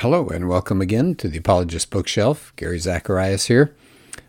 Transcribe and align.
Hello, 0.00 0.28
and 0.28 0.48
welcome 0.48 0.80
again 0.80 1.14
to 1.16 1.28
the 1.28 1.36
Apologist 1.36 1.90
Bookshelf. 1.90 2.54
Gary 2.56 2.78
Zacharias 2.78 3.48
here. 3.48 3.76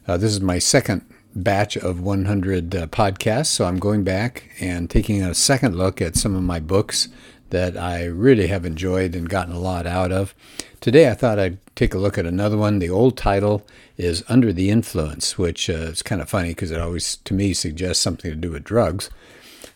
Uh, 0.05 0.17
this 0.17 0.33
is 0.33 0.41
my 0.41 0.59
second 0.59 1.05
batch 1.33 1.77
of 1.77 2.01
100 2.01 2.75
uh, 2.75 2.87
podcasts, 2.87 3.45
so 3.45 3.63
I'm 3.63 3.79
going 3.79 4.03
back 4.03 4.49
and 4.59 4.89
taking 4.89 5.23
a 5.23 5.33
second 5.33 5.77
look 5.77 6.01
at 6.01 6.17
some 6.17 6.35
of 6.35 6.43
my 6.43 6.59
books 6.59 7.07
that 7.51 7.77
I 7.77 8.03
really 8.03 8.47
have 8.47 8.65
enjoyed 8.65 9.15
and 9.15 9.29
gotten 9.29 9.53
a 9.53 9.59
lot 9.59 9.87
out 9.87 10.11
of. 10.11 10.35
Today, 10.81 11.09
I 11.09 11.13
thought 11.13 11.39
I'd 11.39 11.57
take 11.73 11.93
a 11.93 11.99
look 11.99 12.17
at 12.17 12.25
another 12.25 12.57
one. 12.57 12.79
The 12.79 12.89
old 12.89 13.15
title 13.15 13.65
is 13.95 14.25
Under 14.27 14.51
the 14.51 14.69
Influence, 14.69 15.37
which 15.37 15.69
uh, 15.69 15.93
is 15.93 16.03
kind 16.03 16.21
of 16.21 16.29
funny 16.29 16.49
because 16.49 16.71
it 16.71 16.81
always, 16.81 17.15
to 17.15 17.33
me, 17.33 17.53
suggests 17.53 18.03
something 18.03 18.29
to 18.29 18.35
do 18.35 18.51
with 18.51 18.65
drugs, 18.65 19.09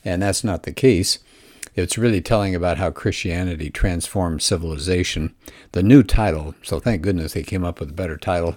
and 0.03 0.21
that's 0.21 0.43
not 0.43 0.63
the 0.63 0.73
case. 0.73 1.19
It's 1.75 1.97
really 1.97 2.21
telling 2.21 2.55
about 2.55 2.77
how 2.77 2.89
Christianity 2.91 3.69
transformed 3.69 4.41
civilization. 4.41 5.35
The 5.73 5.83
new 5.83 6.03
title, 6.03 6.55
so 6.63 6.79
thank 6.79 7.01
goodness 7.01 7.33
they 7.33 7.43
came 7.43 7.65
up 7.65 7.81
with 7.81 7.89
a 7.89 7.93
better 7.93 8.15
title, 8.15 8.55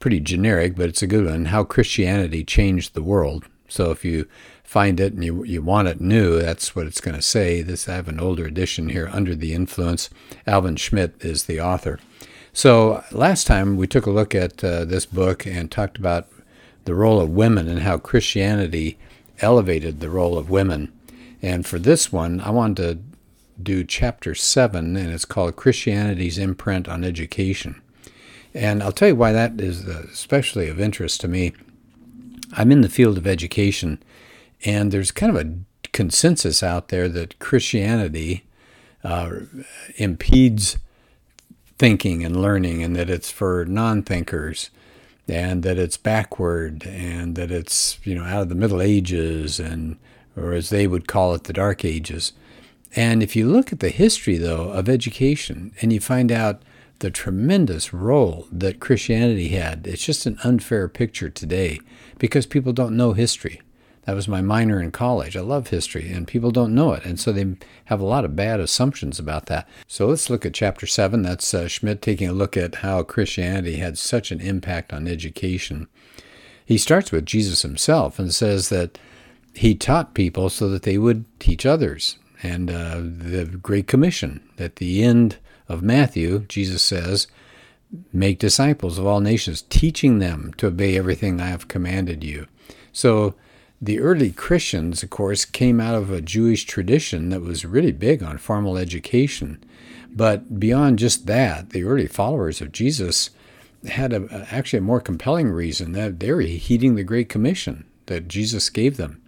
pretty 0.00 0.18
generic, 0.20 0.74
but 0.74 0.88
it's 0.88 1.02
a 1.02 1.06
good 1.06 1.26
one 1.26 1.46
How 1.46 1.62
Christianity 1.62 2.42
Changed 2.42 2.94
the 2.94 3.02
World. 3.02 3.44
So 3.68 3.90
if 3.90 4.02
you 4.02 4.26
find 4.62 4.98
it 4.98 5.12
and 5.12 5.22
you, 5.22 5.44
you 5.44 5.60
want 5.60 5.88
it 5.88 6.00
new, 6.00 6.38
that's 6.40 6.74
what 6.74 6.86
it's 6.86 7.02
going 7.02 7.16
to 7.16 7.22
say. 7.22 7.60
This 7.60 7.86
I 7.86 7.96
have 7.96 8.08
an 8.08 8.18
older 8.18 8.46
edition 8.46 8.88
here, 8.88 9.10
Under 9.12 9.34
the 9.34 9.52
Influence. 9.52 10.08
Alvin 10.46 10.76
Schmidt 10.76 11.14
is 11.20 11.44
the 11.44 11.60
author. 11.60 12.00
So 12.54 13.04
last 13.12 13.46
time 13.46 13.76
we 13.76 13.86
took 13.86 14.06
a 14.06 14.10
look 14.10 14.34
at 14.34 14.64
uh, 14.64 14.86
this 14.86 15.04
book 15.04 15.46
and 15.46 15.70
talked 15.70 15.98
about 15.98 16.28
the 16.86 16.94
role 16.94 17.20
of 17.20 17.28
women 17.28 17.68
and 17.68 17.80
how 17.80 17.98
Christianity 17.98 18.96
elevated 19.40 20.00
the 20.00 20.08
role 20.08 20.38
of 20.38 20.48
women. 20.48 20.90
And 21.44 21.66
for 21.66 21.78
this 21.78 22.10
one, 22.10 22.40
I 22.40 22.48
wanted 22.48 22.76
to 22.78 23.62
do 23.62 23.84
chapter 23.84 24.34
7, 24.34 24.96
and 24.96 25.12
it's 25.12 25.26
called 25.26 25.56
Christianity's 25.56 26.38
Imprint 26.38 26.88
on 26.88 27.04
Education. 27.04 27.82
And 28.54 28.82
I'll 28.82 28.92
tell 28.92 29.08
you 29.08 29.16
why 29.16 29.32
that 29.32 29.60
is 29.60 29.86
especially 29.86 30.70
of 30.70 30.80
interest 30.80 31.20
to 31.20 31.28
me. 31.28 31.52
I'm 32.54 32.72
in 32.72 32.80
the 32.80 32.88
field 32.88 33.18
of 33.18 33.26
education, 33.26 34.02
and 34.64 34.90
there's 34.90 35.10
kind 35.10 35.36
of 35.36 35.46
a 35.46 35.54
consensus 35.92 36.62
out 36.62 36.88
there 36.88 37.10
that 37.10 37.38
Christianity 37.40 38.44
uh, 39.04 39.40
impedes 39.96 40.78
thinking 41.76 42.24
and 42.24 42.40
learning, 42.40 42.82
and 42.82 42.96
that 42.96 43.10
it's 43.10 43.30
for 43.30 43.66
non 43.66 44.02
thinkers 44.02 44.70
and 45.28 45.62
that 45.62 45.78
it's 45.78 45.98
backward 45.98 46.86
and 46.86 47.34
that 47.34 47.50
it's 47.50 47.98
you 48.02 48.14
know 48.14 48.24
out 48.24 48.42
of 48.42 48.48
the 48.48 48.54
middle 48.54 48.80
ages 48.80 49.60
and 49.60 49.98
or 50.36 50.52
as 50.52 50.70
they 50.70 50.86
would 50.86 51.08
call 51.08 51.34
it, 51.34 51.44
the 51.44 51.52
Dark 51.52 51.84
Ages. 51.84 52.32
And 52.96 53.22
if 53.22 53.34
you 53.34 53.48
look 53.48 53.72
at 53.72 53.80
the 53.80 53.88
history, 53.88 54.36
though, 54.36 54.70
of 54.70 54.88
education, 54.88 55.72
and 55.80 55.92
you 55.92 56.00
find 56.00 56.30
out 56.30 56.62
the 57.00 57.10
tremendous 57.10 57.92
role 57.92 58.46
that 58.52 58.80
Christianity 58.80 59.48
had, 59.48 59.86
it's 59.86 60.04
just 60.04 60.26
an 60.26 60.38
unfair 60.44 60.88
picture 60.88 61.28
today 61.28 61.80
because 62.18 62.46
people 62.46 62.72
don't 62.72 62.96
know 62.96 63.12
history. 63.12 63.60
That 64.04 64.14
was 64.14 64.28
my 64.28 64.42
minor 64.42 64.80
in 64.80 64.90
college. 64.90 65.34
I 65.36 65.40
love 65.40 65.68
history, 65.68 66.12
and 66.12 66.28
people 66.28 66.50
don't 66.50 66.74
know 66.74 66.92
it. 66.92 67.04
And 67.04 67.18
so 67.18 67.32
they 67.32 67.56
have 67.86 68.00
a 68.00 68.06
lot 68.06 68.24
of 68.24 68.36
bad 68.36 68.60
assumptions 68.60 69.18
about 69.18 69.46
that. 69.46 69.66
So 69.86 70.06
let's 70.06 70.28
look 70.28 70.44
at 70.44 70.52
chapter 70.52 70.86
7. 70.86 71.22
That's 71.22 71.54
uh, 71.54 71.68
Schmidt 71.68 72.02
taking 72.02 72.28
a 72.28 72.34
look 72.34 72.56
at 72.56 72.76
how 72.76 73.02
Christianity 73.02 73.76
had 73.76 73.96
such 73.96 74.30
an 74.30 74.40
impact 74.40 74.92
on 74.92 75.08
education. 75.08 75.88
He 76.66 76.76
starts 76.76 77.12
with 77.12 77.24
Jesus 77.24 77.62
himself 77.62 78.18
and 78.18 78.32
says 78.32 78.68
that 78.68 78.98
he 79.54 79.74
taught 79.74 80.14
people 80.14 80.50
so 80.50 80.68
that 80.68 80.82
they 80.82 80.98
would 80.98 81.24
teach 81.38 81.64
others. 81.64 82.18
And 82.42 82.70
uh, 82.70 82.96
the 82.96 83.44
Great 83.62 83.86
Commission, 83.86 84.46
at 84.58 84.76
the 84.76 85.02
end 85.02 85.38
of 85.68 85.82
Matthew, 85.82 86.40
Jesus 86.40 86.82
says, 86.82 87.26
Make 88.12 88.38
disciples 88.38 88.98
of 88.98 89.06
all 89.06 89.20
nations, 89.20 89.62
teaching 89.62 90.18
them 90.18 90.52
to 90.58 90.66
obey 90.66 90.96
everything 90.96 91.40
I 91.40 91.46
have 91.46 91.68
commanded 91.68 92.24
you. 92.24 92.48
So 92.92 93.34
the 93.80 94.00
early 94.00 94.32
Christians, 94.32 95.02
of 95.02 95.10
course, 95.10 95.44
came 95.44 95.80
out 95.80 95.94
of 95.94 96.10
a 96.10 96.20
Jewish 96.20 96.64
tradition 96.64 97.28
that 97.28 97.40
was 97.42 97.64
really 97.64 97.92
big 97.92 98.22
on 98.22 98.38
formal 98.38 98.76
education. 98.76 99.62
But 100.10 100.58
beyond 100.58 100.98
just 100.98 101.26
that, 101.26 101.70
the 101.70 101.84
early 101.84 102.06
followers 102.06 102.60
of 102.60 102.72
Jesus 102.72 103.30
had 103.86 104.12
a, 104.12 104.46
actually 104.50 104.78
a 104.78 104.82
more 104.82 105.00
compelling 105.00 105.50
reason 105.50 105.92
that 105.92 106.18
they 106.18 106.32
were 106.32 106.40
heeding 106.40 106.94
the 106.94 107.04
Great 107.04 107.28
Commission 107.28 107.84
that 108.06 108.28
Jesus 108.28 108.70
gave 108.70 108.96
them. 108.96 109.20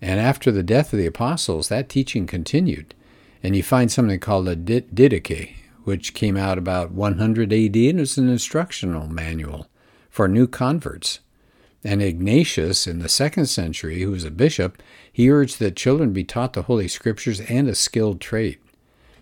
And 0.00 0.20
after 0.20 0.50
the 0.50 0.62
death 0.62 0.92
of 0.92 0.98
the 0.98 1.06
apostles, 1.06 1.68
that 1.68 1.88
teaching 1.88 2.26
continued. 2.26 2.94
And 3.42 3.56
you 3.56 3.62
find 3.62 3.90
something 3.90 4.20
called 4.20 4.48
a 4.48 4.56
Didache, 4.56 5.54
which 5.84 6.14
came 6.14 6.36
out 6.36 6.58
about 6.58 6.92
100 6.92 7.52
AD 7.52 7.76
and 7.76 8.00
is 8.00 8.18
an 8.18 8.28
instructional 8.28 9.08
manual 9.08 9.68
for 10.10 10.28
new 10.28 10.46
converts. 10.46 11.20
And 11.84 12.02
Ignatius, 12.02 12.86
in 12.86 12.98
the 12.98 13.08
second 13.08 13.46
century, 13.46 14.00
who 14.02 14.10
was 14.10 14.24
a 14.24 14.30
bishop, 14.30 14.82
he 15.12 15.30
urged 15.30 15.58
that 15.60 15.76
children 15.76 16.12
be 16.12 16.24
taught 16.24 16.52
the 16.52 16.62
Holy 16.62 16.88
Scriptures 16.88 17.40
and 17.40 17.68
a 17.68 17.74
skilled 17.74 18.20
trade. 18.20 18.58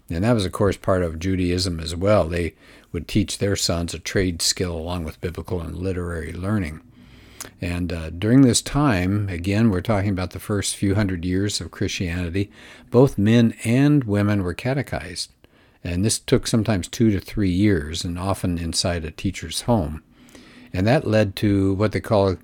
And 0.08 0.24
that 0.24 0.32
was, 0.32 0.46
of 0.46 0.52
course, 0.52 0.76
part 0.76 1.02
of 1.02 1.18
Judaism 1.18 1.80
as 1.80 1.94
well. 1.94 2.28
They 2.28 2.54
would 2.92 3.08
teach 3.08 3.38
their 3.38 3.56
sons 3.56 3.92
a 3.92 3.98
trade 3.98 4.40
skill 4.40 4.76
along 4.76 5.04
with 5.04 5.20
biblical 5.20 5.60
and 5.60 5.76
literary 5.76 6.32
learning. 6.32 6.80
And 7.60 7.92
uh, 7.92 8.10
during 8.10 8.42
this 8.42 8.60
time, 8.60 9.28
again, 9.28 9.70
we're 9.70 9.80
talking 9.80 10.10
about 10.10 10.30
the 10.30 10.38
first 10.38 10.76
few 10.76 10.94
hundred 10.94 11.24
years 11.24 11.60
of 11.60 11.70
Christianity, 11.70 12.50
both 12.90 13.18
men 13.18 13.54
and 13.64 14.04
women 14.04 14.42
were 14.42 14.54
catechized. 14.54 15.30
And 15.82 16.04
this 16.04 16.18
took 16.18 16.46
sometimes 16.46 16.88
two 16.88 17.10
to 17.12 17.20
three 17.20 17.50
years, 17.50 18.04
and 18.04 18.18
often 18.18 18.58
inside 18.58 19.04
a 19.04 19.10
teacher's 19.10 19.62
home. 19.62 20.02
And 20.72 20.86
that 20.86 21.06
led 21.06 21.36
to 21.36 21.74
what 21.74 21.92
they 21.92 22.00
call 22.00 22.36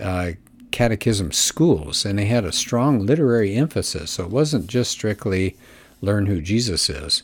uh, 0.00 0.32
catechism 0.70 1.32
schools, 1.32 2.04
and 2.04 2.18
they 2.18 2.26
had 2.26 2.44
a 2.44 2.52
strong 2.52 3.04
literary 3.04 3.54
emphasis. 3.54 4.12
So 4.12 4.24
it 4.24 4.30
wasn't 4.30 4.66
just 4.66 4.90
strictly 4.90 5.56
learn 6.00 6.26
who 6.26 6.40
Jesus 6.40 6.88
is. 6.88 7.22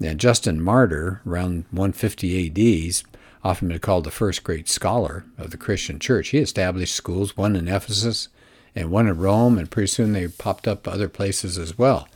And 0.00 0.20
Justin 0.20 0.62
Martyr, 0.62 1.20
around 1.26 1.64
150 1.70 2.46
AD, 2.46 3.04
often 3.44 3.68
been 3.68 3.78
called 3.78 4.04
the 4.04 4.10
first 4.10 4.44
great 4.44 4.68
scholar 4.68 5.24
of 5.36 5.50
the 5.50 5.56
Christian 5.56 5.98
church. 5.98 6.28
He 6.28 6.38
established 6.38 6.94
schools, 6.94 7.36
one 7.36 7.56
in 7.56 7.68
Ephesus 7.68 8.28
and 8.74 8.90
one 8.90 9.08
in 9.08 9.18
Rome, 9.18 9.58
and 9.58 9.70
pretty 9.70 9.88
soon 9.88 10.12
they 10.12 10.28
popped 10.28 10.68
up 10.68 10.86
other 10.86 11.08
places 11.08 11.58
as 11.58 11.78
well. 11.78 12.08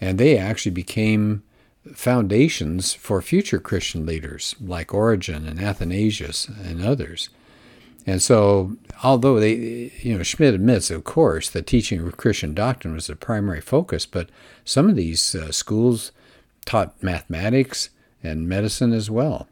And 0.00 0.18
they 0.18 0.36
actually 0.36 0.72
became 0.72 1.42
foundations 1.94 2.94
for 2.94 3.20
future 3.20 3.58
Christian 3.58 4.06
leaders 4.06 4.54
like 4.60 4.94
Origen 4.94 5.46
and 5.46 5.60
Athanasius 5.60 6.48
and 6.48 6.82
others. 6.82 7.28
And 8.06 8.22
so, 8.22 8.76
although 9.02 9.40
they, 9.40 9.92
you 10.02 10.16
know, 10.16 10.22
Schmidt 10.22 10.54
admits, 10.54 10.90
of 10.90 11.04
course, 11.04 11.48
that 11.50 11.66
teaching 11.66 12.00
of 12.00 12.16
Christian 12.16 12.54
doctrine 12.54 12.94
was 12.94 13.06
the 13.06 13.16
primary 13.16 13.60
focus, 13.60 14.04
but 14.04 14.28
some 14.64 14.88
of 14.88 14.96
these 14.96 15.34
uh, 15.34 15.52
schools 15.52 16.12
taught 16.66 17.02
mathematics 17.02 17.90
and 18.22 18.48
medicine 18.48 18.92
as 18.92 19.10
well. 19.10 19.48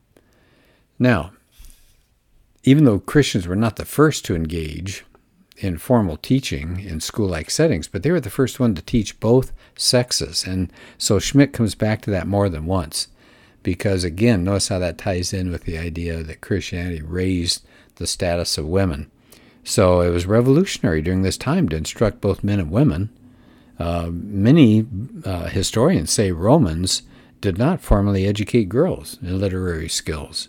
Now, 1.02 1.32
even 2.62 2.84
though 2.84 3.00
Christians 3.00 3.48
were 3.48 3.56
not 3.56 3.74
the 3.74 3.84
first 3.84 4.24
to 4.26 4.36
engage 4.36 5.04
in 5.56 5.76
formal 5.76 6.16
teaching 6.16 6.78
in 6.78 7.00
school 7.00 7.28
like 7.28 7.50
settings, 7.50 7.88
but 7.88 8.04
they 8.04 8.12
were 8.12 8.20
the 8.20 8.30
first 8.30 8.60
one 8.60 8.76
to 8.76 8.82
teach 8.82 9.18
both 9.18 9.52
sexes. 9.74 10.44
And 10.46 10.72
so 10.98 11.18
Schmidt 11.18 11.52
comes 11.52 11.74
back 11.74 12.02
to 12.02 12.10
that 12.12 12.28
more 12.28 12.48
than 12.48 12.66
once. 12.66 13.08
Because 13.64 14.04
again, 14.04 14.44
notice 14.44 14.68
how 14.68 14.78
that 14.78 14.96
ties 14.96 15.32
in 15.32 15.50
with 15.50 15.64
the 15.64 15.76
idea 15.76 16.22
that 16.22 16.40
Christianity 16.40 17.02
raised 17.02 17.66
the 17.96 18.06
status 18.06 18.56
of 18.56 18.68
women. 18.68 19.10
So 19.64 20.02
it 20.02 20.10
was 20.10 20.26
revolutionary 20.26 21.02
during 21.02 21.22
this 21.22 21.36
time 21.36 21.68
to 21.70 21.76
instruct 21.76 22.20
both 22.20 22.44
men 22.44 22.60
and 22.60 22.70
women. 22.70 23.10
Uh, 23.76 24.10
many 24.12 24.86
uh, 25.24 25.46
historians 25.46 26.12
say 26.12 26.30
Romans 26.30 27.02
did 27.40 27.58
not 27.58 27.80
formally 27.80 28.24
educate 28.24 28.68
girls 28.68 29.18
in 29.20 29.40
literary 29.40 29.88
skills. 29.88 30.48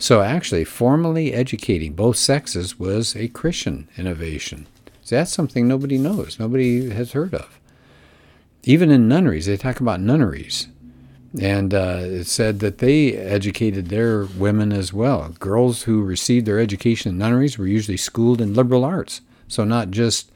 So, 0.00 0.22
actually, 0.22 0.64
formally 0.64 1.34
educating 1.34 1.94
both 1.94 2.16
sexes 2.16 2.78
was 2.78 3.16
a 3.16 3.28
Christian 3.28 3.88
innovation. 3.96 4.68
So 5.02 5.16
that's 5.16 5.32
something 5.32 5.66
nobody 5.66 5.98
knows, 5.98 6.38
nobody 6.38 6.90
has 6.90 7.12
heard 7.12 7.34
of. 7.34 7.58
Even 8.62 8.90
in 8.90 9.08
nunneries, 9.08 9.46
they 9.46 9.56
talk 9.56 9.80
about 9.80 10.00
nunneries. 10.00 10.68
And 11.40 11.74
uh, 11.74 11.98
it 12.02 12.24
said 12.24 12.60
that 12.60 12.78
they 12.78 13.14
educated 13.14 13.88
their 13.88 14.24
women 14.24 14.72
as 14.72 14.92
well. 14.92 15.34
Girls 15.40 15.82
who 15.82 16.02
received 16.02 16.46
their 16.46 16.60
education 16.60 17.10
in 17.10 17.18
nunneries 17.18 17.58
were 17.58 17.66
usually 17.66 17.96
schooled 17.96 18.40
in 18.40 18.54
liberal 18.54 18.84
arts. 18.84 19.20
So, 19.48 19.64
not 19.64 19.90
just 19.90 20.30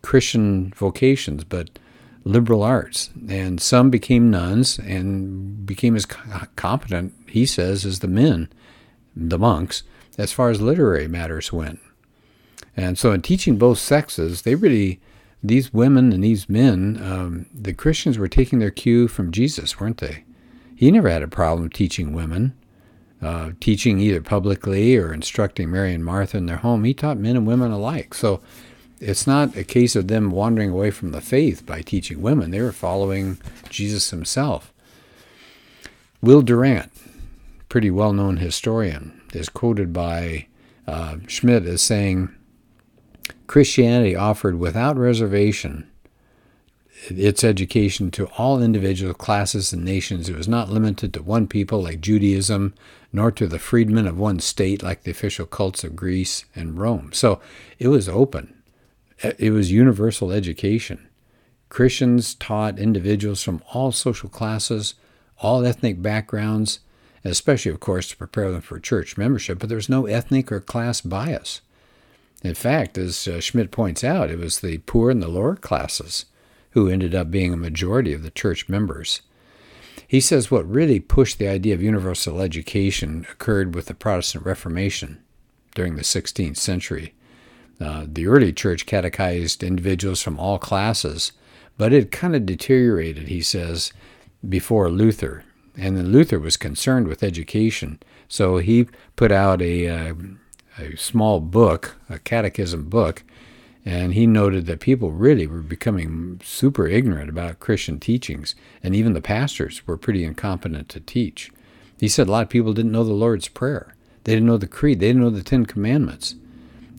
Christian 0.00 0.72
vocations, 0.76 1.44
but 1.44 1.78
liberal 2.24 2.62
arts. 2.62 3.10
And 3.28 3.60
some 3.60 3.90
became 3.90 4.30
nuns 4.30 4.78
and 4.78 5.66
became 5.66 5.94
as 5.94 6.06
competent, 6.06 7.12
he 7.28 7.44
says, 7.44 7.84
as 7.84 7.98
the 7.98 8.08
men 8.08 8.48
the 9.16 9.38
monks, 9.38 9.82
as 10.18 10.32
far 10.32 10.50
as 10.50 10.60
literary 10.60 11.08
matters 11.08 11.52
went. 11.52 11.80
And 12.76 12.98
so, 12.98 13.12
in 13.12 13.22
teaching 13.22 13.56
both 13.56 13.78
sexes, 13.78 14.42
they 14.42 14.54
really, 14.54 15.00
these 15.42 15.72
women 15.72 16.12
and 16.12 16.24
these 16.24 16.48
men, 16.48 17.00
um, 17.02 17.46
the 17.54 17.72
Christians 17.72 18.18
were 18.18 18.28
taking 18.28 18.58
their 18.58 18.70
cue 18.70 19.08
from 19.08 19.30
Jesus, 19.30 19.78
weren't 19.78 19.98
they? 19.98 20.24
He 20.74 20.90
never 20.90 21.08
had 21.08 21.22
a 21.22 21.28
problem 21.28 21.70
teaching 21.70 22.12
women, 22.12 22.54
uh, 23.22 23.52
teaching 23.60 24.00
either 24.00 24.20
publicly 24.20 24.96
or 24.96 25.12
instructing 25.12 25.70
Mary 25.70 25.94
and 25.94 26.04
Martha 26.04 26.36
in 26.36 26.46
their 26.46 26.56
home. 26.56 26.84
He 26.84 26.94
taught 26.94 27.16
men 27.16 27.36
and 27.36 27.46
women 27.46 27.70
alike. 27.70 28.12
So 28.12 28.40
it's 29.00 29.26
not 29.26 29.56
a 29.56 29.64
case 29.64 29.94
of 29.96 30.08
them 30.08 30.30
wandering 30.30 30.70
away 30.70 30.90
from 30.90 31.12
the 31.12 31.20
faith 31.20 31.64
by 31.64 31.82
teaching 31.82 32.22
women. 32.22 32.50
They 32.50 32.60
were 32.60 32.72
following 32.72 33.38
Jesus 33.68 34.10
himself. 34.10 34.72
Will 36.20 36.42
Durant, 36.42 36.90
pretty 37.74 37.90
well 37.90 38.12
known 38.12 38.36
historian, 38.36 39.20
is 39.32 39.48
quoted 39.48 39.92
by 39.92 40.46
uh, 40.86 41.16
Schmidt 41.26 41.66
as 41.66 41.82
saying 41.82 42.32
Christianity 43.48 44.14
offered 44.14 44.60
without 44.60 44.96
reservation 44.96 45.90
its 47.08 47.42
education 47.42 48.12
to 48.12 48.26
all 48.38 48.62
individual 48.62 49.12
classes 49.12 49.72
and 49.72 49.84
nations. 49.84 50.28
It 50.28 50.36
was 50.36 50.46
not 50.46 50.70
limited 50.70 51.12
to 51.14 51.22
one 51.24 51.48
people 51.48 51.82
like 51.82 52.00
Judaism, 52.00 52.74
nor 53.12 53.32
to 53.32 53.48
the 53.48 53.58
freedmen 53.58 54.06
of 54.06 54.16
one 54.16 54.38
state 54.38 54.80
like 54.80 55.02
the 55.02 55.10
official 55.10 55.44
cults 55.44 55.82
of 55.82 55.96
Greece 55.96 56.44
and 56.54 56.78
Rome. 56.78 57.10
So 57.12 57.40
it 57.80 57.88
was 57.88 58.08
open. 58.08 58.54
It 59.20 59.50
was 59.50 59.72
universal 59.72 60.30
education. 60.30 61.08
Christians 61.70 62.36
taught 62.36 62.78
individuals 62.78 63.42
from 63.42 63.64
all 63.72 63.90
social 63.90 64.28
classes, 64.28 64.94
all 65.40 65.66
ethnic 65.66 66.00
backgrounds, 66.00 66.78
especially, 67.24 67.72
of 67.72 67.80
course, 67.80 68.08
to 68.10 68.16
prepare 68.16 68.52
them 68.52 68.60
for 68.60 68.78
church 68.78 69.16
membership, 69.16 69.58
but 69.58 69.68
there 69.68 69.76
was 69.76 69.88
no 69.88 70.06
ethnic 70.06 70.52
or 70.52 70.60
class 70.60 71.00
bias. 71.00 71.62
In 72.42 72.54
fact, 72.54 72.98
as 72.98 73.26
uh, 73.26 73.40
Schmidt 73.40 73.70
points 73.70 74.04
out, 74.04 74.30
it 74.30 74.38
was 74.38 74.60
the 74.60 74.78
poor 74.78 75.10
and 75.10 75.22
the 75.22 75.28
lower 75.28 75.56
classes 75.56 76.26
who 76.72 76.88
ended 76.88 77.14
up 77.14 77.30
being 77.30 77.52
a 77.52 77.56
majority 77.56 78.12
of 78.12 78.22
the 78.22 78.30
church 78.30 78.68
members. 78.68 79.22
He 80.06 80.20
says 80.20 80.50
what 80.50 80.68
really 80.68 81.00
pushed 81.00 81.38
the 81.38 81.48
idea 81.48 81.72
of 81.74 81.82
universal 81.82 82.42
education 82.42 83.26
occurred 83.32 83.74
with 83.74 83.86
the 83.86 83.94
Protestant 83.94 84.44
Reformation 84.44 85.22
during 85.74 85.96
the 85.96 86.02
16th 86.02 86.56
century. 86.56 87.14
Uh, 87.80 88.04
the 88.06 88.26
early 88.26 88.52
church 88.52 88.86
catechized 88.86 89.62
individuals 89.62 90.20
from 90.20 90.38
all 90.38 90.58
classes, 90.58 91.32
but 91.78 91.92
it 91.92 92.10
kind 92.10 92.36
of 92.36 92.46
deteriorated, 92.46 93.28
he 93.28 93.40
says, 93.40 93.92
before 94.46 94.90
Luther. 94.90 95.44
And 95.76 95.96
then 95.96 96.12
Luther 96.12 96.38
was 96.38 96.56
concerned 96.56 97.08
with 97.08 97.22
education, 97.22 97.98
so 98.28 98.58
he 98.58 98.86
put 99.16 99.32
out 99.32 99.60
a, 99.60 99.88
uh, 99.88 100.14
a 100.78 100.96
small 100.96 101.40
book, 101.40 101.96
a 102.08 102.18
catechism 102.18 102.88
book, 102.88 103.24
and 103.84 104.14
he 104.14 104.26
noted 104.26 104.66
that 104.66 104.80
people 104.80 105.10
really 105.10 105.46
were 105.46 105.60
becoming 105.60 106.40
super 106.42 106.86
ignorant 106.86 107.28
about 107.28 107.60
Christian 107.60 108.00
teachings, 108.00 108.54
and 108.82 108.94
even 108.94 109.12
the 109.12 109.20
pastors 109.20 109.86
were 109.86 109.98
pretty 109.98 110.24
incompetent 110.24 110.88
to 110.90 111.00
teach. 111.00 111.50
He 111.98 112.08
said 112.08 112.28
a 112.28 112.30
lot 112.30 112.44
of 112.44 112.48
people 112.48 112.72
didn't 112.72 112.92
know 112.92 113.04
the 113.04 113.12
Lord's 113.12 113.48
Prayer. 113.48 113.94
They 114.24 114.32
didn't 114.32 114.46
know 114.46 114.56
the 114.56 114.66
Creed. 114.66 115.00
They 115.00 115.08
didn't 115.08 115.22
know 115.22 115.30
the 115.30 115.42
Ten 115.42 115.66
Commandments. 115.66 116.34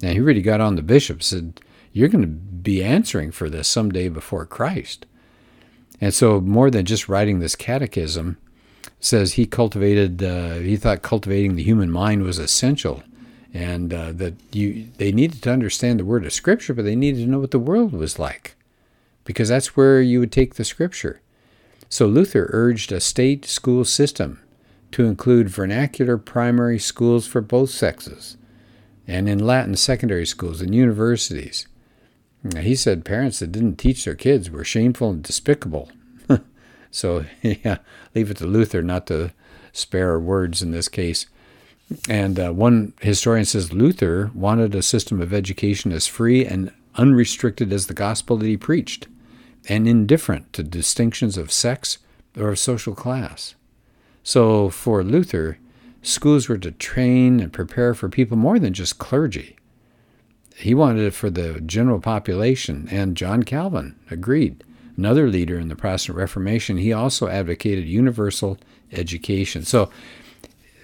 And 0.04 0.12
he 0.12 0.20
really 0.20 0.42
got 0.42 0.62
on 0.62 0.76
the 0.76 0.84
bishop, 0.84 1.18
and 1.18 1.24
said, 1.24 1.62
You're 1.92 2.10
going 2.10 2.22
to 2.22 2.28
be 2.28 2.84
answering 2.84 3.32
for 3.32 3.50
this 3.50 3.68
someday 3.68 4.10
before 4.10 4.46
Christ. 4.46 5.06
And 6.00 6.14
so, 6.14 6.40
more 6.40 6.70
than 6.70 6.86
just 6.86 7.10
writing 7.10 7.40
this 7.40 7.56
catechism, 7.56 8.38
says 9.06 9.34
he 9.34 9.46
cultivated, 9.46 10.24
uh, 10.24 10.56
he 10.56 10.76
thought 10.76 11.04
cultivating 11.04 11.56
the 11.56 11.64
human 11.64 11.92
mind 11.92 12.24
was 12.24 12.40
essential 12.40 13.04
and 13.54 13.94
uh, 13.94 14.12
that 14.12 14.34
you 14.52 14.88
they 14.98 15.12
needed 15.12 15.44
to 15.44 15.52
understand 15.52 16.00
the 16.00 16.06
word 16.06 16.26
of 16.26 16.34
scripture 16.34 16.74
but 16.74 16.84
they 16.84 16.96
needed 16.96 17.20
to 17.20 17.30
know 17.30 17.40
what 17.40 17.52
the 17.52 17.60
world 17.60 17.94
was 17.94 18.18
like 18.18 18.56
because 19.24 19.50
that's 19.50 19.78
where 19.78 20.02
you 20.02 20.20
would 20.20 20.32
take 20.32 20.56
the 20.56 20.66
scripture. 20.66 21.22
So 21.88 22.08
luther 22.08 22.50
urged 22.52 22.92
a 22.92 23.00
state 23.00 23.46
school 23.46 23.86
system 23.86 24.42
to 24.92 25.06
include 25.06 25.50
vernacular 25.50 26.18
primary 26.18 26.80
schools 26.80 27.28
for 27.28 27.42
both 27.42 27.70
sexes 27.70 28.38
and 29.08 29.30
in 29.30 29.38
latin 29.38 29.76
secondary 29.76 30.26
schools 30.26 30.62
and 30.62 30.74
universities. 30.74 31.68
He 32.60 32.76
said 32.76 33.06
parents 33.06 33.40
that 33.40 33.52
didn't 33.52 33.78
teach 33.78 34.04
their 34.06 34.16
kids 34.16 34.50
were 34.50 34.64
shameful 34.64 35.12
and 35.12 35.22
despicable 35.22 35.90
so 36.96 37.26
yeah 37.42 37.78
leave 38.14 38.32
it 38.32 38.38
to 38.38 38.46
luther 38.46 38.82
not 38.82 39.08
to 39.08 39.32
spare 39.74 40.20
words 40.20 40.62
in 40.62 40.72
this 40.72 40.88
case 40.88 41.26
and 42.10 42.40
uh, 42.40 42.52
one 42.52 42.94
historian 43.00 43.46
says 43.46 43.72
Luther 43.72 44.32
wanted 44.34 44.74
a 44.74 44.82
system 44.82 45.22
of 45.22 45.32
education 45.32 45.92
as 45.92 46.08
free 46.08 46.44
and 46.44 46.72
unrestricted 46.96 47.72
as 47.72 47.88
the 47.88 47.94
gospel 47.94 48.38
that 48.38 48.48
he 48.48 48.58
preached, 48.58 49.08
and 49.68 49.88
indifferent 49.88 50.52
to 50.54 50.64
distinctions 50.64 51.38
of 51.38 51.52
sex 51.52 51.98
or 52.38 52.50
of 52.50 52.60
social 52.60 52.96
class. 52.96 53.56
So 54.24 54.70
for 54.70 55.04
Luther, 55.04 55.58
schools 56.02 56.48
were 56.48 56.58
to 56.58 56.72
train 56.72 57.40
and 57.40 57.52
prepare 57.52 57.94
for 57.94 58.10
people 58.10 58.38
more 58.38 58.60
than 58.60 58.74
just 58.74 58.98
clergy. 58.98 59.56
He 60.56 60.74
wanted 60.74 61.04
it 61.04 61.14
for 61.14 61.30
the 61.30 61.60
general 61.62 62.00
population, 62.00 62.88
and 62.90 63.18
John 63.18 63.44
Calvin 63.44 63.96
agreed. 64.10 64.64
Another 64.98 65.30
leader 65.30 65.60
in 65.60 65.68
the 65.68 65.76
Protestant 65.76 66.18
Reformation, 66.18 66.78
he 66.78 66.94
also 66.94 67.28
advocated 67.28 67.86
universal 67.86 68.58
education. 68.92 69.64
So 69.64 69.90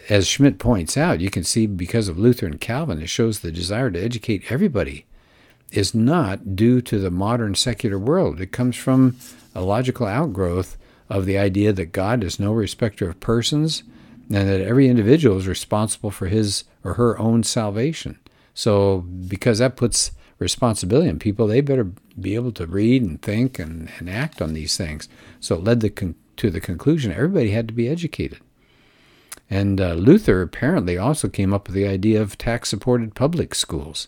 as 0.09 0.27
Schmidt 0.27 0.59
points 0.59 0.97
out, 0.97 1.21
you 1.21 1.29
can 1.29 1.43
see 1.43 1.67
because 1.67 2.07
of 2.07 2.19
Luther 2.19 2.45
and 2.45 2.59
Calvin, 2.59 3.01
it 3.01 3.07
shows 3.07 3.39
the 3.39 3.51
desire 3.51 3.89
to 3.91 4.03
educate 4.03 4.51
everybody 4.51 5.05
is 5.71 5.95
not 5.95 6.55
due 6.55 6.81
to 6.81 6.99
the 6.99 7.11
modern 7.11 7.55
secular 7.55 7.97
world. 7.97 8.41
It 8.41 8.51
comes 8.51 8.75
from 8.75 9.15
a 9.55 9.61
logical 9.61 10.05
outgrowth 10.05 10.77
of 11.09 11.25
the 11.25 11.37
idea 11.37 11.71
that 11.73 11.93
God 11.93 12.23
is 12.23 12.39
no 12.39 12.51
respecter 12.51 13.09
of 13.09 13.19
persons 13.19 13.83
and 14.29 14.49
that 14.49 14.61
every 14.61 14.87
individual 14.87 15.37
is 15.37 15.47
responsible 15.47 16.11
for 16.11 16.27
his 16.27 16.65
or 16.83 16.95
her 16.95 17.17
own 17.19 17.43
salvation. 17.43 18.19
So, 18.53 18.99
because 18.99 19.59
that 19.59 19.75
puts 19.75 20.11
responsibility 20.41 21.09
on 21.09 21.19
people, 21.19 21.47
they 21.47 21.61
better 21.61 21.85
be 22.19 22.35
able 22.35 22.51
to 22.53 22.65
read 22.65 23.01
and 23.03 23.21
think 23.21 23.59
and, 23.59 23.89
and 23.99 24.09
act 24.09 24.41
on 24.41 24.53
these 24.53 24.75
things. 24.75 25.07
So, 25.39 25.55
it 25.55 25.63
led 25.63 25.79
the 25.79 25.89
con- 25.89 26.15
to 26.37 26.49
the 26.49 26.59
conclusion 26.59 27.13
everybody 27.13 27.51
had 27.51 27.67
to 27.69 27.73
be 27.73 27.87
educated. 27.87 28.39
And 29.49 29.81
uh, 29.81 29.93
Luther 29.93 30.41
apparently 30.41 30.97
also 30.97 31.27
came 31.27 31.53
up 31.53 31.67
with 31.67 31.75
the 31.75 31.85
idea 31.87 32.21
of 32.21 32.37
tax 32.37 32.69
supported 32.69 33.15
public 33.15 33.53
schools. 33.53 34.07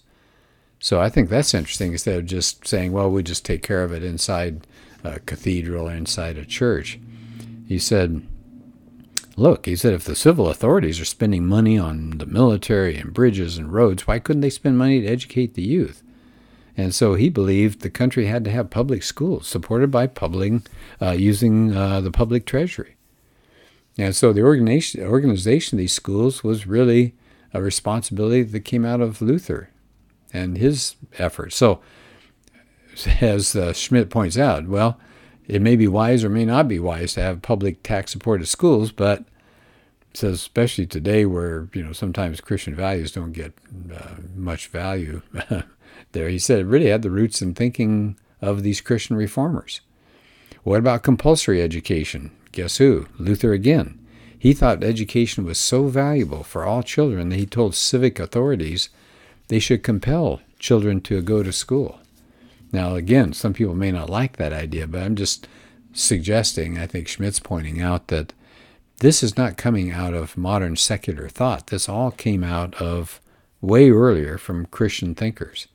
So 0.80 1.00
I 1.00 1.10
think 1.10 1.30
that's 1.30 1.54
interesting 1.54 1.92
instead 1.92 2.18
of 2.18 2.26
just 2.26 2.68
saying, 2.68 2.92
well, 2.92 3.10
we 3.10 3.24
just 3.24 3.46
take 3.46 3.62
care 3.62 3.84
of 3.84 3.94
it 3.94 4.04
inside 4.04 4.68
a 5.04 5.20
cathedral 5.20 5.88
or 5.88 5.94
inside 5.94 6.38
a 6.38 6.46
church. 6.46 7.00
He 7.68 7.78
said, 7.78 8.26
look, 9.36 9.66
he 9.66 9.76
said, 9.76 9.94
if 9.94 10.06
the 10.06 10.16
civil 10.16 10.50
authorities 10.50 11.00
are 11.00 11.06
spending 11.06 11.46
money 11.46 11.78
on 11.78 12.18
the 12.18 12.26
military 12.26 12.98
and 12.98 13.14
bridges 13.14 13.58
and 13.58 13.72
roads, 13.72 14.08
why 14.08 14.20
couldn't 14.20 14.42
they 14.42 14.50
spend 14.50 14.78
money 14.78 15.02
to 15.02 15.08
educate 15.08 15.54
the 15.54 15.62
youth? 15.62 16.04
And 16.76 16.94
so 16.94 17.14
he 17.16 17.30
believed 17.30 17.82
the 17.82 17.90
country 17.90 18.26
had 18.26 18.44
to 18.46 18.52
have 18.52 18.70
public 18.70 19.04
schools 19.04 19.48
supported 19.48 19.92
by 19.92 20.08
public, 20.08 20.64
uh, 21.02 21.12
using 21.12 21.76
uh, 21.76 22.02
the 22.02 22.12
public 22.12 22.46
treasury. 22.46 22.96
And 23.98 24.16
so 24.16 24.34
the 24.34 24.42
organization, 24.42 25.04
organization 25.06 25.78
of 25.78 25.80
these 25.80 25.94
schools 25.94 26.44
was 26.44 26.66
really 26.66 27.14
a 27.54 27.62
responsibility 27.62 28.42
that 28.42 28.62
came 28.62 28.86
out 28.86 29.02
of 29.02 29.22
Luther 29.22 29.70
and 30.34 30.58
his 30.58 30.96
efforts. 31.20 31.56
So, 31.56 31.82
as 33.22 33.56
uh, 33.56 33.74
Schmidt 33.74 34.10
points 34.10 34.38
out, 34.38 34.68
well, 34.68 35.00
it 35.48 35.62
may 35.62 35.76
be 35.76 35.88
wise 35.88 36.24
or 36.24 36.30
may 36.30 36.46
not 36.46 36.68
be 36.68 36.80
wise 36.80 37.14
to 37.14 37.22
have 37.22 37.42
public 37.42 37.84
tax 37.84 38.12
supported 38.12 38.48
schools, 38.48 38.92
but 38.92 39.26
says 40.14 40.36
especially 40.36 40.86
today 40.86 41.26
where 41.26 41.68
you 41.74 41.84
know 41.84 41.92
sometimes 41.92 42.40
Christian 42.40 42.76
values 42.76 43.12
don't 43.12 43.32
get 43.32 43.54
uh, 43.94 44.16
much 44.36 44.68
value 44.68 45.22
there. 46.14 46.30
He 46.30 46.40
said 46.40 46.60
it 46.60 46.66
really 46.66 46.88
had 46.88 47.02
the 47.02 47.12
roots 47.12 47.42
in 47.42 47.54
thinking 47.54 48.18
of 48.42 48.64
these 48.64 48.82
Christian 48.82 49.16
reformers. 49.16 49.82
What 50.64 50.80
about 50.80 51.04
compulsory 51.04 51.62
education? 51.62 52.32
Guess 52.52 52.78
who? 52.78 53.08
Luther 53.18 53.54
again. 53.54 54.00
He 54.38 54.54
thought 54.54 54.84
education 54.84 55.46
was 55.46 55.58
so 55.58 55.88
valuable 55.88 56.44
for 56.44 56.66
all 56.66 56.84
children 56.84 57.30
that 57.30 57.38
he 57.38 57.46
told 57.46 57.76
civic 57.76 58.20
authorities 58.20 58.90
they 59.48 59.60
should 59.60 59.84
compel 59.84 60.42
children 60.60 61.02
to 61.02 61.22
go 61.22 61.44
to 61.44 61.54
school. 61.54 62.00
Now, 62.72 62.96
again, 62.96 63.34
some 63.34 63.54
people 63.54 63.76
may 63.76 63.92
not 63.92 64.10
like 64.10 64.38
that 64.38 64.52
idea, 64.54 64.88
but 64.88 65.02
I'm 65.02 65.16
just 65.16 65.48
suggesting, 65.94 66.78
I 66.78 66.88
think 66.88 67.08
Schmidt's 67.08 67.40
pointing 67.40 67.82
out 67.82 68.08
that 68.08 68.34
this 69.00 69.24
is 69.24 69.38
not 69.38 69.58
coming 69.58 69.92
out 69.92 70.14
of 70.14 70.38
modern 70.38 70.76
secular 70.76 71.30
thought. 71.30 71.68
This 71.68 71.88
all 71.88 72.12
came 72.12 72.44
out 72.44 72.74
of 72.76 73.22
way 73.62 73.92
earlier 73.92 74.38
from 74.38 74.66
Christian 74.66 75.16
thinkers. 75.16 75.68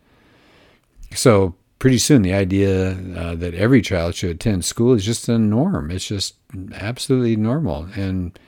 So 1.12 1.54
pretty 1.78 1.98
soon 1.98 2.22
the 2.22 2.34
idea 2.34 2.92
uh, 3.16 3.34
that 3.36 3.54
every 3.54 3.82
child 3.82 4.14
should 4.14 4.30
attend 4.30 4.64
school 4.64 4.92
is 4.94 5.04
just 5.04 5.28
a 5.28 5.38
norm. 5.38 5.90
It's 5.90 6.06
just 6.06 6.34
absolutely 6.74 7.36
normal. 7.36 7.88
And 7.94 8.38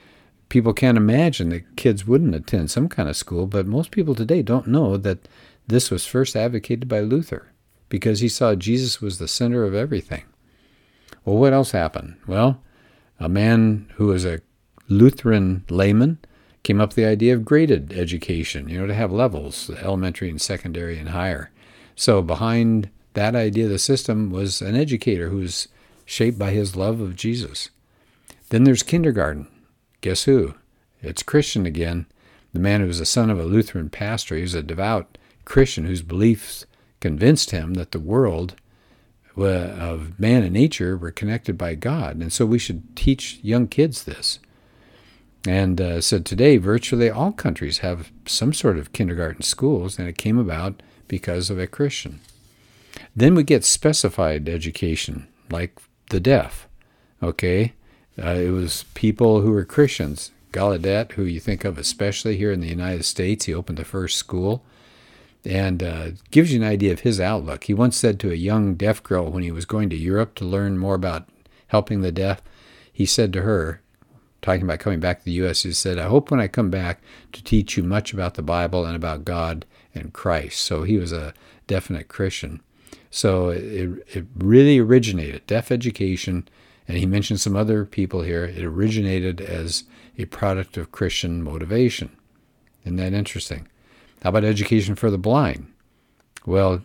people 0.49 0.73
can't 0.73 0.99
imagine 0.99 1.51
that 1.51 1.77
kids 1.77 2.07
wouldn't 2.07 2.35
attend 2.35 2.71
some 2.71 2.89
kind 2.89 3.09
of 3.09 3.17
school, 3.17 3.47
but 3.47 3.67
most 3.67 3.91
people 3.91 4.15
today 4.15 4.43
don't 4.43 4.67
know 4.67 4.97
that 4.97 5.29
this 5.67 5.91
was 5.91 6.07
first 6.07 6.37
advocated 6.37 6.89
by 6.89 7.01
Luther 7.01 7.53
because 7.89 8.21
he 8.21 8.29
saw 8.29 8.55
Jesus 8.55 9.01
was 9.01 9.19
the 9.19 9.29
center 9.29 9.65
of 9.65 9.75
everything. 9.75 10.25
Well, 11.25 11.37
what 11.37 11.53
else 11.53 11.71
happened? 11.71 12.17
Well, 12.27 12.63
a 13.19 13.29
man 13.29 13.91
who 13.95 14.07
was 14.07 14.25
a 14.25 14.41
Lutheran 14.89 15.65
layman 15.71 16.19
came 16.63 16.81
up 16.81 16.91
with 16.91 16.97
the 16.97 17.07
idea 17.07 17.35
of 17.35 17.45
graded 17.45 17.93
education, 17.93 18.69
you 18.69 18.81
know, 18.81 18.87
to 18.87 18.95
have 18.95 19.13
levels, 19.13 19.71
elementary 19.83 20.29
and 20.29 20.41
secondary 20.41 20.99
and 20.99 21.11
higher. 21.11 21.51
So 21.97 22.23
behind 22.23 22.91
that 23.15 23.35
idea 23.35 23.65
of 23.65 23.71
the 23.71 23.79
system 23.79 24.31
was 24.31 24.63
an 24.63 24.77
educator 24.77 25.29
who 25.29 25.39
was 25.39 25.69
shaped 26.05 26.39
by 26.39 26.51
his 26.51 26.77
love 26.77 27.01
of 27.01 27.17
Jesus. 27.17 27.71
Then 28.51 28.65
there's 28.65 28.83
kindergarten. 28.83 29.47
Guess 30.01 30.25
who? 30.25 30.55
It's 31.03 31.23
Christian 31.23 31.67
again. 31.67 32.07
The 32.53 32.59
man 32.59 32.81
who 32.81 32.87
was 32.87 32.99
the 32.99 33.07
son 33.07 33.31
of 33.31 33.39
a 33.39 33.45
Lutheran 33.45 33.91
pastor. 33.91 34.35
He 34.35 34.43
was 34.43 34.55
a 34.55 34.63
devout 34.63 35.19
Christian 35.45 35.85
whose 35.85 36.03
beliefs 36.03 36.67
convinced 37.01 37.51
him 37.51 37.75
that 37.75 37.93
the 37.93 38.01
world 38.01 38.57
of 39.37 40.19
man 40.19 40.43
and 40.43 40.53
nature 40.53 40.97
were 40.97 41.11
connected 41.11 41.57
by 41.57 41.75
God. 41.75 42.17
And 42.17 42.33
so 42.33 42.45
we 42.45 42.59
should 42.59 42.95
teach 42.97 43.39
young 43.43 43.69
kids 43.69 44.05
this. 44.05 44.39
And 45.47 45.81
uh, 45.81 46.01
so 46.03 46.19
today, 46.19 46.59
virtually 46.59 47.09
all 47.09 47.33
countries 47.33 47.79
have 47.79 48.11
some 48.27 48.53
sort 48.53 48.77
of 48.77 48.93
kindergarten 48.93 49.43
schools, 49.43 49.99
and 49.99 50.07
it 50.07 50.19
came 50.19 50.39
about 50.39 50.83
because 51.11 51.51
of 51.51 51.59
a 51.59 51.67
Christian. 51.67 52.21
Then 53.15 53.35
we 53.35 53.43
get 53.43 53.65
specified 53.65 54.49
education, 54.49 55.27
like 55.51 55.79
the 56.09 56.21
deaf. 56.21 56.69
Okay, 57.23 57.75
uh, 58.17 58.31
it 58.31 58.51
was 58.51 58.85
people 58.95 59.43
who 59.43 59.51
were 59.51 59.65
Christians. 59.65 60.31
Gallaudet, 60.53 61.13
who 61.13 61.25
you 61.25 61.39
think 61.39 61.65
of 61.65 61.79
especially 61.79 62.37
here 62.37 62.51
in 62.51 62.61
the 62.61 62.69
United 62.69 63.05
States, 63.05 63.45
he 63.45 63.55
opened 63.55 63.79
the 63.79 63.85
first 63.85 64.17
school 64.17 64.65
and 65.45 65.83
uh, 65.83 66.11
gives 66.31 66.53
you 66.53 66.61
an 66.61 66.67
idea 66.67 66.93
of 66.93 67.01
his 67.01 67.21
outlook. 67.21 67.65
He 67.65 67.75
once 67.75 67.97
said 67.97 68.19
to 68.21 68.33
a 68.33 68.35
young 68.35 68.75
deaf 68.75 69.03
girl 69.03 69.31
when 69.31 69.43
he 69.43 69.53
was 69.53 69.65
going 69.65 69.91
to 69.91 69.97
Europe 69.97 70.35
to 70.37 70.45
learn 70.45 70.79
more 70.79 70.95
about 70.95 71.29
helping 71.69 72.01
the 72.01 72.13
deaf, 72.13 72.43
he 72.93 73.07
said 73.07 73.33
to 73.33 73.43
her, 73.43 73.81
talking 74.43 74.63
about 74.63 74.81
coming 74.81 75.01
back 75.01 75.21
to 75.21 75.25
the 75.25 75.33
U.S., 75.43 75.63
he 75.63 75.73
said, 75.73 75.99
I 75.99 76.09
hope 76.09 76.31
when 76.31 76.41
I 76.41 76.49
come 76.49 76.71
back 76.71 77.01
to 77.33 77.45
teach 77.45 77.77
you 77.77 77.85
much 77.85 78.13
about 78.13 78.35
the 78.35 78.43
Bible 78.43 78.85
and 78.85 78.97
about 78.97 79.25
God 79.25 79.65
and 79.95 80.13
Christ. 80.13 80.63
So 80.63 80.83
he 80.83 80.99
was 80.99 81.13
a 81.13 81.35
definite 81.67 82.09
Christian. 82.09 82.61
So 83.11 83.49
it, 83.49 84.05
it 84.09 84.27
really 84.37 84.79
originated, 84.79 85.47
deaf 85.47 85.71
education, 85.73 86.49
and 86.87 86.97
he 86.97 87.07
mentioned 87.07 87.41
some 87.41 87.57
other 87.57 87.85
people 87.85 88.23
here. 88.23 88.45
It 88.45 88.65
originated 88.65 89.41
as 89.41 89.85
a 90.19 90.25
product 90.27 90.77
of 90.77 90.93
Christian 90.93 91.43
motivation. 91.43 92.17
Isn't 92.85 92.97
that 92.97 93.13
interesting? 93.13 93.69
How 94.23 94.31
about 94.31 94.45
education 94.45 94.95
for 94.95 95.11
the 95.11 95.19
blind? 95.19 95.73
Well, 96.47 96.83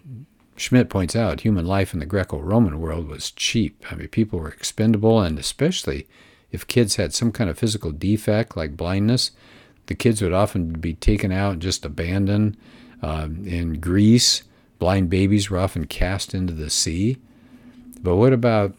Schmidt 0.58 0.90
points 0.90 1.16
out 1.16 1.42
human 1.42 1.66
life 1.66 1.94
in 1.94 2.00
the 2.00 2.06
Greco 2.06 2.40
Roman 2.40 2.80
world 2.80 3.08
was 3.08 3.32
cheap. 3.32 3.86
I 3.92 3.96
mean, 3.96 4.08
people 4.08 4.40
were 4.40 4.50
expendable, 4.50 5.22
and 5.22 5.38
especially 5.38 6.08
if 6.52 6.68
kids 6.68 6.96
had 6.96 7.14
some 7.14 7.32
kind 7.32 7.50
of 7.50 7.58
physical 7.58 7.92
defect 7.92 8.56
like 8.56 8.78
blindness, 8.78 9.32
the 9.88 9.96
kids 9.96 10.22
would 10.22 10.34
often 10.34 10.74
be 10.74 10.94
taken 10.94 11.32
out 11.32 11.54
and 11.54 11.62
just 11.62 11.86
abandoned. 11.86 12.58
Uh, 13.06 13.28
in 13.46 13.80
Greece, 13.80 14.42
blind 14.80 15.12
babies 15.12 15.48
were 15.48 15.60
often 15.60 15.86
cast 15.86 16.34
into 16.34 16.54
the 16.54 16.72
sea. 16.72 17.18
But 18.02 18.16
what 18.16 18.34
about 18.34 18.74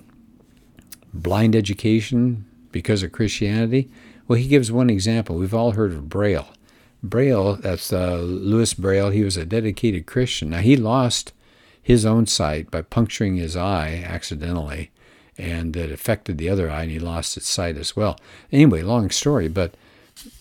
blind 1.14 1.54
education 1.54 2.45
because 2.73 3.04
of 3.04 3.12
Christianity? 3.12 3.88
Well, 4.26 4.37
he 4.37 4.49
gives 4.49 4.73
one 4.73 4.90
example. 4.90 5.37
We've 5.37 5.54
all 5.54 5.73
heard 5.73 5.92
of 5.92 6.09
Braille. 6.09 6.49
Braille, 7.04 7.54
that's 7.54 7.92
uh, 7.92 8.16
Louis 8.16 8.75
Braille, 8.75 9.11
he 9.11 9.23
was 9.23 9.37
a 9.37 9.47
dedicated 9.47 10.06
Christian. 10.06 10.50
Now, 10.50 10.59
he 10.59 10.76
lost 10.76 11.33
his 11.80 12.04
own 12.04 12.26
sight 12.26 12.68
by 12.68 12.83
puncturing 12.83 13.37
his 13.37 13.54
eye 13.56 14.02
accidentally, 14.04 14.90
and 15.38 15.76
it 15.76 15.92
affected 15.92 16.37
the 16.37 16.49
other 16.49 16.68
eye, 16.68 16.83
and 16.83 16.90
he 16.90 16.99
lost 16.99 17.37
its 17.37 17.49
sight 17.49 17.76
as 17.76 17.95
well. 17.95 18.18
Anyway, 18.50 18.83
long 18.83 19.09
story, 19.11 19.47
but 19.47 19.76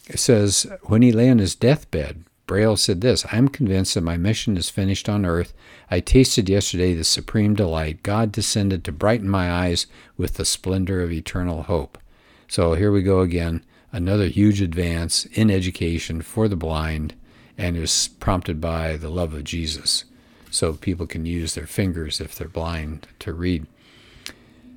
it 0.07 0.17
says 0.17 0.65
when 0.85 1.03
he 1.03 1.11
lay 1.11 1.29
on 1.29 1.37
his 1.37 1.53
deathbed, 1.53 2.23
Braille 2.47 2.77
said 2.77 3.01
this 3.01 3.25
I 3.31 3.37
am 3.37 3.47
convinced 3.47 3.95
that 3.95 4.01
my 4.01 4.17
mission 4.17 4.57
is 4.57 4.69
finished 4.69 5.09
on 5.09 5.25
earth. 5.25 5.53
I 5.89 5.99
tasted 5.99 6.49
yesterday 6.49 6.93
the 6.93 7.03
supreme 7.03 7.55
delight. 7.55 8.03
God 8.03 8.31
descended 8.31 8.83
to 8.83 8.91
brighten 8.91 9.29
my 9.29 9.51
eyes 9.51 9.87
with 10.17 10.35
the 10.35 10.45
splendor 10.45 11.01
of 11.01 11.11
eternal 11.11 11.63
hope. 11.63 11.97
So 12.47 12.73
here 12.73 12.91
we 12.91 13.01
go 13.01 13.21
again 13.21 13.63
another 13.91 14.27
huge 14.27 14.61
advance 14.61 15.25
in 15.27 15.49
education 15.49 16.21
for 16.21 16.49
the 16.49 16.55
blind 16.55 17.15
and 17.57 17.77
is 17.77 18.09
prompted 18.19 18.59
by 18.59 18.97
the 18.97 19.09
love 19.09 19.33
of 19.33 19.45
Jesus. 19.45 20.03
So 20.51 20.73
people 20.73 21.07
can 21.07 21.25
use 21.25 21.55
their 21.55 21.65
fingers 21.65 22.19
if 22.19 22.35
they're 22.35 22.49
blind 22.49 23.07
to 23.19 23.33
read. 23.33 23.65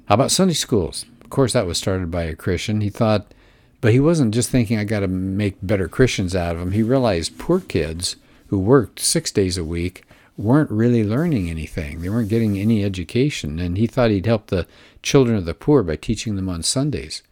How 0.06 0.14
about 0.14 0.30
Sunday 0.30 0.54
schools? 0.54 1.04
Of 1.20 1.30
course, 1.30 1.52
that 1.52 1.66
was 1.66 1.78
started 1.78 2.10
by 2.10 2.22
a 2.22 2.36
Christian. 2.36 2.80
He 2.80 2.90
thought, 2.90 3.34
but 3.80 3.92
he 3.92 4.00
wasn't 4.00 4.34
just 4.34 4.50
thinking, 4.50 4.78
I 4.78 4.84
got 4.84 5.00
to 5.00 5.08
make 5.08 5.56
better 5.62 5.88
Christians 5.88 6.34
out 6.34 6.54
of 6.54 6.60
them. 6.60 6.72
He 6.72 6.82
realized 6.82 7.38
poor 7.38 7.60
kids 7.60 8.16
who 8.48 8.58
worked 8.58 9.00
six 9.00 9.30
days 9.30 9.56
a 9.56 9.64
week 9.64 10.04
weren't 10.36 10.70
really 10.70 11.04
learning 11.04 11.50
anything. 11.50 12.00
They 12.00 12.08
weren't 12.08 12.28
getting 12.28 12.58
any 12.58 12.84
education. 12.84 13.58
And 13.58 13.76
he 13.76 13.86
thought 13.86 14.10
he'd 14.10 14.26
help 14.26 14.46
the 14.46 14.66
children 15.02 15.36
of 15.36 15.44
the 15.44 15.54
poor 15.54 15.82
by 15.82 15.96
teaching 15.96 16.36
them 16.36 16.48
on 16.48 16.62
Sundays. 16.62 17.22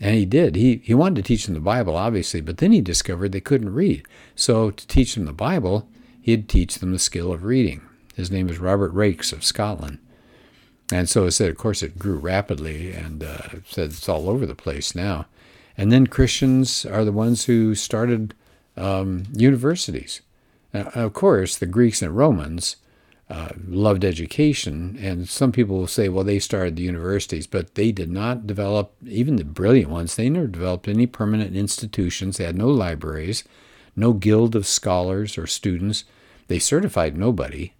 And 0.00 0.14
he 0.14 0.26
did. 0.26 0.56
He, 0.56 0.82
he 0.84 0.94
wanted 0.94 1.16
to 1.16 1.22
teach 1.22 1.46
them 1.46 1.54
the 1.54 1.60
Bible, 1.60 1.96
obviously, 1.96 2.40
but 2.40 2.58
then 2.58 2.72
he 2.72 2.80
discovered 2.80 3.32
they 3.32 3.40
couldn't 3.40 3.72
read. 3.72 4.06
So 4.34 4.70
to 4.70 4.86
teach 4.86 5.14
them 5.14 5.24
the 5.24 5.32
Bible, 5.32 5.88
he'd 6.20 6.48
teach 6.48 6.76
them 6.76 6.92
the 6.92 6.98
skill 6.98 7.32
of 7.32 7.44
reading. 7.44 7.82
His 8.14 8.30
name 8.30 8.48
is 8.48 8.58
Robert 8.58 8.94
Raikes 8.94 9.32
of 9.32 9.44
Scotland. 9.44 9.98
And 10.92 11.08
so 11.08 11.24
it 11.24 11.30
said, 11.30 11.50
of 11.50 11.56
course, 11.56 11.82
it 11.82 11.98
grew 11.98 12.16
rapidly 12.16 12.92
and 12.92 13.24
uh, 13.24 13.38
said 13.66 13.90
it's 13.90 14.08
all 14.08 14.28
over 14.28 14.44
the 14.44 14.54
place 14.54 14.94
now. 14.94 15.26
And 15.76 15.90
then 15.90 16.06
Christians 16.06 16.86
are 16.86 17.04
the 17.04 17.12
ones 17.12 17.44
who 17.44 17.74
started 17.74 18.34
um, 18.76 19.24
universities. 19.32 20.20
Now, 20.72 20.90
of 20.94 21.12
course, 21.12 21.56
the 21.56 21.66
Greeks 21.66 22.02
and 22.02 22.16
Romans 22.16 22.76
uh, 23.30 23.50
loved 23.66 24.04
education, 24.04 24.98
and 25.00 25.28
some 25.28 25.50
people 25.50 25.78
will 25.78 25.86
say, 25.86 26.08
well, 26.08 26.24
they 26.24 26.38
started 26.38 26.76
the 26.76 26.82
universities, 26.82 27.46
but 27.46 27.74
they 27.74 27.90
did 27.90 28.10
not 28.10 28.46
develop, 28.46 28.94
even 29.06 29.36
the 29.36 29.44
brilliant 29.44 29.90
ones, 29.90 30.14
they 30.14 30.28
never 30.28 30.46
developed 30.46 30.88
any 30.88 31.06
permanent 31.06 31.56
institutions. 31.56 32.36
They 32.36 32.44
had 32.44 32.56
no 32.56 32.68
libraries, 32.68 33.42
no 33.96 34.12
guild 34.12 34.54
of 34.54 34.66
scholars 34.66 35.38
or 35.38 35.46
students. 35.46 36.04
They 36.48 36.58
certified 36.58 37.16
nobody. 37.16 37.72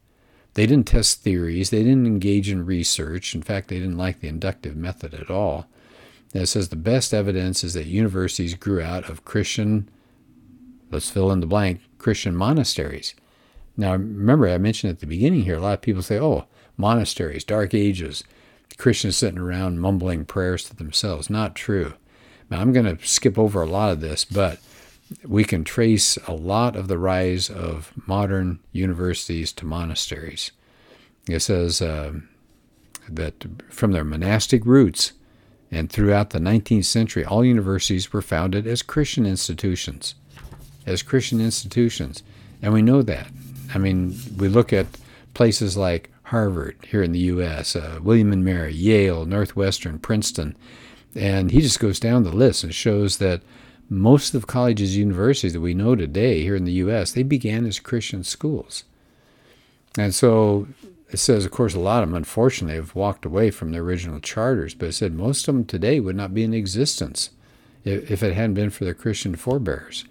They 0.55 0.67
didn't 0.67 0.87
test 0.87 1.23
theories. 1.23 1.71
They 1.71 1.83
didn't 1.83 2.07
engage 2.07 2.49
in 2.49 2.65
research. 2.65 3.35
In 3.35 3.43
fact, 3.43 3.69
they 3.69 3.79
didn't 3.79 3.99
like 3.99 4.21
the 4.21 4.29
inductive 4.29 4.77
method 4.77 5.13
at 5.13 5.31
all. 5.31 5.67
And 6.35 6.43
it 6.43 6.47
says 6.49 6.69
the 6.69 6.76
best 6.76 7.14
evidence 7.14 7.62
is 7.62 7.75
that 7.75 7.87
universities 7.87 8.55
grew 8.55 8.83
out 8.83 9.09
of 9.09 9.25
Christian, 9.25 9.88
let's 10.91 11.09
fill 11.09 11.31
in 11.31 11.38
the 11.38 11.47
blank, 11.47 11.81
Christian 11.99 12.35
monasteries. 12.35 13.14
Now, 13.76 13.93
remember, 13.93 14.49
I 14.49 14.59
mentioned 14.59 14.91
at 14.91 14.99
the 14.99 15.07
beginning 15.07 15.43
here, 15.43 15.57
a 15.57 15.61
lot 15.61 15.75
of 15.75 15.83
people 15.83 16.03
say, 16.03 16.19
oh, 16.19 16.47
monasteries, 16.76 17.45
dark 17.45 17.73
ages, 17.73 18.25
Christians 18.76 19.17
sitting 19.17 19.38
around 19.38 19.81
mumbling 19.81 20.25
prayers 20.25 20.64
to 20.64 20.76
themselves. 20.76 21.31
Not 21.31 21.55
true. 21.55 21.95
Now, 22.50 22.61
I'm 22.61 22.73
going 22.73 22.97
to 22.97 23.07
skip 23.07 23.38
over 23.38 23.62
a 23.62 23.67
lot 23.67 23.93
of 23.93 24.00
this, 24.00 24.25
but 24.25 24.59
we 25.26 25.45
can 25.45 25.62
trace 25.62 26.17
a 26.26 26.33
lot 26.33 26.75
of 26.75 26.88
the 26.88 26.99
rise 26.99 27.49
of 27.49 27.93
modern 28.07 28.59
universities 28.73 29.53
to 29.53 29.67
monasteries. 29.67 30.50
It 31.29 31.41
says 31.41 31.81
uh, 31.81 32.14
that 33.09 33.47
from 33.71 33.93
their 33.93 34.05
monastic 34.05 34.64
roots 34.67 35.12
and 35.75 35.90
throughout 35.90 36.31
the 36.31 36.38
19th 36.38 36.85
century, 36.85 37.25
all 37.25 37.45
universities 37.45 38.12
were 38.12 38.23
founded 38.23 38.64
as 38.64 38.81
Christian 38.81 39.26
institutions. 39.26 40.14
As 40.87 41.02
Christian 41.02 41.40
institutions. 41.40 42.23
And 42.62 42.73
we 42.73 42.81
know 42.81 43.02
that. 43.02 43.26
I 43.75 43.78
mean, 43.78 44.16
we 44.37 44.49
look 44.49 44.73
at 44.73 44.87
places 45.35 45.76
like 45.76 46.11
Harvard 46.25 46.76
here 46.87 47.02
in 47.02 47.11
the 47.11 47.19
U.S., 47.19 47.75
uh, 47.75 47.99
William 48.00 48.33
and 48.33 48.45
Mary, 48.45 48.73
Yale, 48.73 49.25
Northwestern, 49.26 49.99
Princeton, 49.99 50.57
and 51.16 51.50
he 51.50 51.61
just 51.61 51.81
goes 51.81 51.99
down 51.99 52.23
the 52.23 52.31
list 52.31 52.62
and 52.62 52.73
shows 52.73 53.19
that 53.19 53.43
most 53.88 54.33
of 54.35 54.47
colleges, 54.47 54.97
universities 54.97 55.54
that 55.54 55.61
we 55.61 55.75
know 55.75 55.97
today 55.97 56.43
here 56.43 56.57
in 56.57 56.64
the 56.64 56.73
U.S., 56.73 57.12
they 57.12 57.25
began 57.25 57.66
as 57.66 57.81
Christian 57.81 58.23
schools. 58.23 58.85
And 59.99 60.14
so 60.14 60.69
it 61.14 61.18
says, 61.18 61.44
of 61.44 61.52
course, 61.52 61.75
a 61.75 61.78
lot 61.78 62.02
of 62.02 62.09
them, 62.09 62.16
unfortunately, 62.16 62.75
have 62.75 62.97
walked 62.97 63.25
away 63.25 63.49
from 63.52 63.71
their 63.71 63.83
original 63.83 64.18
charters, 64.18 64.75
but 64.75 64.88
it 64.88 64.94
said 64.94 65.14
most 65.14 65.47
of 65.47 65.54
them 65.54 65.64
today 65.64 66.00
would 66.00 66.16
not 66.16 66.35
be 66.35 66.42
in 66.42 66.52
existence 66.52 67.30
if 67.85 68.21
it 68.21 68.35
hadn't 68.35 68.54
been 68.54 68.68
for 68.68 68.85
their 68.85 68.94
Christian 68.94 69.37
forebears. 69.37 70.04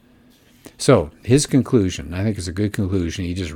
So 0.77 1.11
his 1.21 1.45
conclusion, 1.45 2.13
I 2.13 2.23
think, 2.23 2.37
is 2.37 2.47
a 2.47 2.53
good 2.53 2.71
conclusion. 2.71 3.25
He 3.25 3.33
just 3.33 3.53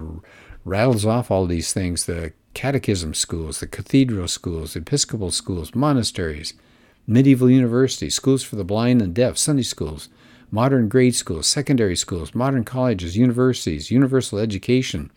rattles 0.65 1.05
off 1.05 1.31
all 1.31 1.45
these 1.45 1.71
things: 1.71 2.05
the 2.05 2.33
catechism 2.53 3.13
schools, 3.13 3.61
the 3.61 3.67
cathedral 3.67 4.27
schools, 4.27 4.75
Episcopal 4.75 5.31
schools, 5.31 5.73
monasteries, 5.73 6.53
medieval 7.07 7.49
universities, 7.49 8.13
schools 8.13 8.43
for 8.43 8.57
the 8.57 8.65
blind 8.65 9.01
and 9.01 9.13
deaf, 9.13 9.37
Sunday 9.37 9.63
schools, 9.63 10.09
modern 10.51 10.89
grade 10.89 11.15
schools, 11.15 11.47
secondary 11.47 11.95
schools, 11.95 12.35
modern 12.35 12.65
colleges, 12.65 13.15
universities, 13.15 13.89
universal 13.89 14.37
education. 14.37 15.11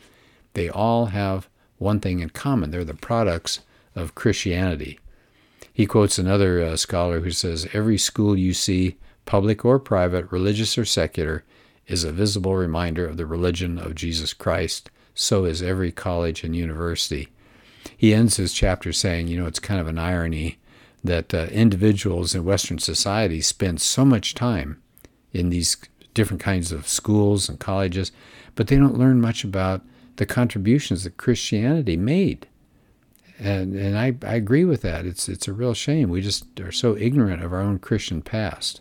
They 0.52 0.68
all 0.68 1.06
have 1.06 1.48
one 1.80 1.98
thing 1.98 2.20
in 2.20 2.30
common: 2.30 2.70
they're 2.70 2.84
the 2.84 2.94
products 2.94 3.60
of 3.96 4.14
Christianity. 4.14 5.00
He 5.72 5.86
quotes 5.86 6.18
another 6.18 6.62
uh, 6.62 6.76
scholar 6.76 7.20
who 7.20 7.32
says, 7.32 7.68
"Every 7.72 7.98
school 7.98 8.38
you 8.38 8.54
see 8.54 8.96
public 9.24 9.64
or 9.64 9.78
private, 9.78 10.30
religious 10.30 10.76
or 10.76 10.84
secular, 10.84 11.44
is 11.86 12.04
a 12.04 12.12
visible 12.12 12.54
reminder 12.54 13.06
of 13.06 13.16
the 13.16 13.26
religion 13.26 13.78
of 13.78 13.94
Jesus 13.94 14.32
Christ. 14.32 14.90
So 15.14 15.44
is 15.44 15.62
every 15.62 15.90
college 15.90 16.44
and 16.44 16.54
university. 16.54 17.28
He 17.96 18.14
ends 18.14 18.36
his 18.36 18.52
chapter 18.52 18.92
saying, 18.92 19.28
you 19.28 19.38
know, 19.38 19.46
it's 19.46 19.58
kind 19.58 19.80
of 19.80 19.86
an 19.88 19.98
irony 19.98 20.58
that 21.02 21.32
uh, 21.34 21.46
individuals 21.50 22.34
in 22.34 22.44
Western 22.44 22.78
society 22.78 23.40
spend 23.40 23.80
so 23.80 24.04
much 24.04 24.34
time 24.34 24.80
in 25.32 25.50
these 25.50 25.76
different 26.14 26.42
kinds 26.42 26.72
of 26.72 26.88
schools 26.88 27.48
and 27.48 27.58
colleges, 27.58 28.12
but 28.54 28.66
they 28.66 28.76
don't 28.76 28.98
learn 28.98 29.20
much 29.20 29.44
about 29.44 29.82
the 30.16 30.26
contributions 30.26 31.04
that 31.04 31.16
Christianity 31.16 31.96
made. 31.96 32.46
And 33.38 33.74
and 33.74 33.98
I, 33.98 34.14
I 34.22 34.34
agree 34.34 34.64
with 34.64 34.82
that. 34.82 35.06
It's 35.06 35.28
it's 35.28 35.48
a 35.48 35.52
real 35.52 35.74
shame. 35.74 36.10
We 36.10 36.20
just 36.20 36.60
are 36.60 36.72
so 36.72 36.96
ignorant 36.96 37.42
of 37.42 37.52
our 37.52 37.60
own 37.60 37.78
Christian 37.78 38.20
past. 38.20 38.80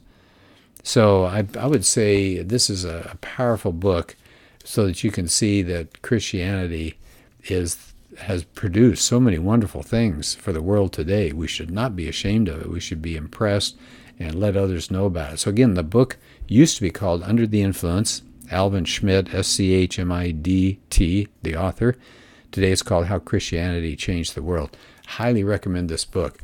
So 0.83 1.25
I 1.25 1.45
I 1.57 1.67
would 1.67 1.85
say 1.85 2.41
this 2.43 2.69
is 2.69 2.83
a, 2.83 3.09
a 3.13 3.17
powerful 3.17 3.71
book 3.71 4.15
so 4.63 4.85
that 4.85 5.03
you 5.03 5.11
can 5.11 5.27
see 5.27 5.61
that 5.63 6.01
Christianity 6.01 6.97
is 7.45 7.93
has 8.17 8.43
produced 8.43 9.05
so 9.05 9.19
many 9.19 9.39
wonderful 9.39 9.81
things 9.81 10.35
for 10.35 10.51
the 10.51 10.61
world 10.61 10.91
today. 10.91 11.31
We 11.31 11.47
should 11.47 11.71
not 11.71 11.95
be 11.95 12.09
ashamed 12.09 12.49
of 12.49 12.61
it. 12.61 12.69
We 12.69 12.79
should 12.79 13.01
be 13.01 13.15
impressed 13.15 13.77
and 14.19 14.35
let 14.35 14.57
others 14.57 14.91
know 14.91 15.05
about 15.05 15.33
it. 15.33 15.39
So 15.39 15.49
again, 15.49 15.75
the 15.75 15.83
book 15.83 16.17
used 16.47 16.75
to 16.75 16.81
be 16.81 16.91
called 16.91 17.23
Under 17.23 17.47
the 17.47 17.61
Influence. 17.61 18.21
Alvin 18.51 18.85
Schmidt, 18.85 19.33
S 19.33 19.47
C 19.47 19.73
H 19.73 19.99
M 19.99 20.11
I 20.11 20.31
D 20.31 20.79
T, 20.89 21.27
the 21.41 21.55
author. 21.55 21.95
Today 22.51 22.71
it's 22.71 22.81
called 22.81 23.05
How 23.05 23.19
Christianity 23.19 23.95
Changed 23.95 24.35
the 24.35 24.41
World. 24.41 24.75
Highly 25.07 25.43
recommend 25.43 25.89
this 25.89 26.05
book. 26.05 26.39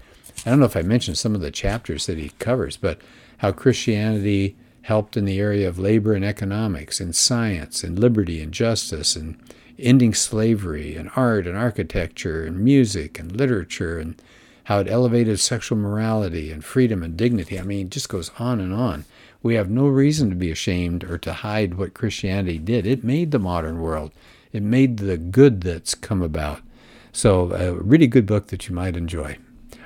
I 0.45 0.49
don't 0.49 0.59
know 0.59 0.65
if 0.65 0.77
I 0.77 0.81
mentioned 0.81 1.17
some 1.17 1.33
of 1.33 1.41
the 1.41 1.51
chapters 1.51 2.05
that 2.05 2.17
he 2.17 2.29
covers, 2.39 2.77
but 2.77 2.99
how 3.39 3.51
Christianity 3.51 4.55
helped 4.83 5.17
in 5.17 5.25
the 5.25 5.39
area 5.39 5.67
of 5.67 5.79
labor 5.79 6.13
and 6.13 6.23
economics, 6.23 6.99
and 6.99 7.15
science, 7.15 7.83
and 7.83 7.97
liberty 7.97 8.39
and 8.39 8.53
justice, 8.53 9.15
and 9.15 9.37
ending 9.79 10.13
slavery, 10.13 10.95
and 10.95 11.09
art 11.15 11.47
and 11.47 11.57
architecture, 11.57 12.45
and 12.45 12.59
music 12.59 13.17
and 13.19 13.35
literature, 13.35 13.97
and 13.97 14.21
how 14.65 14.79
it 14.79 14.89
elevated 14.89 15.39
sexual 15.39 15.77
morality 15.77 16.51
and 16.51 16.63
freedom 16.63 17.01
and 17.01 17.17
dignity. 17.17 17.59
I 17.59 17.63
mean, 17.63 17.87
it 17.87 17.91
just 17.91 18.09
goes 18.09 18.29
on 18.37 18.59
and 18.59 18.73
on. 18.73 19.05
We 19.45 19.53
have 19.53 19.69
no 19.69 19.85
reason 19.85 20.31
to 20.31 20.35
be 20.35 20.49
ashamed 20.49 21.03
or 21.03 21.19
to 21.19 21.31
hide 21.31 21.75
what 21.75 21.93
Christianity 21.93 22.57
did. 22.57 22.87
It 22.87 23.03
made 23.03 23.29
the 23.29 23.37
modern 23.37 23.79
world, 23.79 24.11
it 24.51 24.63
made 24.63 24.97
the 24.97 25.17
good 25.17 25.61
that's 25.61 25.93
come 25.93 26.23
about. 26.23 26.63
So, 27.11 27.53
a 27.53 27.73
really 27.73 28.07
good 28.07 28.25
book 28.25 28.47
that 28.47 28.67
you 28.67 28.73
might 28.73 28.97
enjoy. 28.97 29.37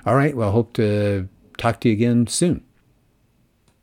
All 0.06 0.16
right, 0.16 0.34
well, 0.34 0.54
hope 0.54 0.72
to 0.76 1.28
talk 1.58 1.82
to 1.82 1.90
you 1.90 1.94
again 1.94 2.26
soon. 2.28 2.64